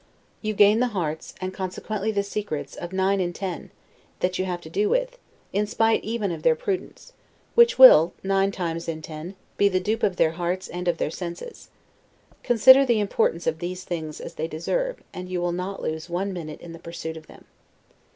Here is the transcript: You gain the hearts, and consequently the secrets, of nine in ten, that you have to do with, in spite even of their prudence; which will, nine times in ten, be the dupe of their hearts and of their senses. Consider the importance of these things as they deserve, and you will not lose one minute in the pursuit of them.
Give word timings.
You 0.41 0.55
gain 0.55 0.79
the 0.79 0.87
hearts, 0.97 1.35
and 1.39 1.53
consequently 1.53 2.11
the 2.11 2.23
secrets, 2.23 2.75
of 2.75 2.91
nine 2.91 3.19
in 3.19 3.33
ten, 3.33 3.69
that 4.21 4.39
you 4.39 4.45
have 4.45 4.59
to 4.61 4.67
do 4.71 4.89
with, 4.89 5.19
in 5.53 5.67
spite 5.67 6.03
even 6.03 6.31
of 6.31 6.41
their 6.41 6.55
prudence; 6.55 7.13
which 7.53 7.77
will, 7.77 8.11
nine 8.23 8.49
times 8.49 8.89
in 8.89 9.03
ten, 9.03 9.35
be 9.57 9.69
the 9.69 9.79
dupe 9.79 10.01
of 10.01 10.15
their 10.15 10.31
hearts 10.31 10.67
and 10.67 10.87
of 10.87 10.97
their 10.97 11.11
senses. 11.11 11.69
Consider 12.41 12.83
the 12.83 12.99
importance 12.99 13.45
of 13.45 13.59
these 13.59 13.83
things 13.83 14.19
as 14.19 14.33
they 14.33 14.47
deserve, 14.47 15.03
and 15.13 15.29
you 15.29 15.39
will 15.39 15.51
not 15.51 15.83
lose 15.83 16.09
one 16.09 16.33
minute 16.33 16.61
in 16.61 16.71
the 16.73 16.79
pursuit 16.79 17.15
of 17.15 17.27
them. 17.27 17.45